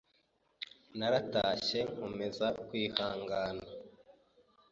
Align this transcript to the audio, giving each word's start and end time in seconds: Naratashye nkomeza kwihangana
Naratashye 0.97 1.79
nkomeza 1.91 2.45
kwihangana 2.65 3.65